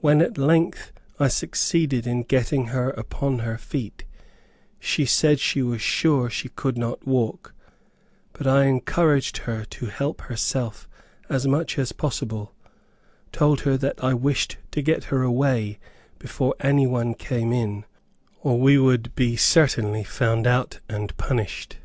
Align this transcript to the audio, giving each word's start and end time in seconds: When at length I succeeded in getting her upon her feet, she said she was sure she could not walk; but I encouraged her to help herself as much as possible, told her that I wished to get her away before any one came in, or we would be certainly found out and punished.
When 0.00 0.22
at 0.22 0.38
length 0.38 0.92
I 1.18 1.26
succeeded 1.26 2.06
in 2.06 2.22
getting 2.22 2.66
her 2.66 2.90
upon 2.90 3.40
her 3.40 3.58
feet, 3.58 4.04
she 4.78 5.04
said 5.04 5.40
she 5.40 5.60
was 5.60 5.80
sure 5.82 6.30
she 6.30 6.50
could 6.50 6.78
not 6.78 7.04
walk; 7.04 7.52
but 8.32 8.46
I 8.46 8.66
encouraged 8.66 9.38
her 9.38 9.64
to 9.64 9.86
help 9.86 10.20
herself 10.20 10.88
as 11.28 11.48
much 11.48 11.80
as 11.80 11.90
possible, 11.90 12.54
told 13.32 13.62
her 13.62 13.76
that 13.76 14.04
I 14.04 14.14
wished 14.14 14.58
to 14.70 14.82
get 14.82 15.02
her 15.10 15.22
away 15.24 15.80
before 16.20 16.54
any 16.60 16.86
one 16.86 17.14
came 17.14 17.52
in, 17.52 17.86
or 18.42 18.56
we 18.60 18.78
would 18.78 19.12
be 19.16 19.34
certainly 19.36 20.04
found 20.04 20.46
out 20.46 20.78
and 20.88 21.16
punished. 21.16 21.78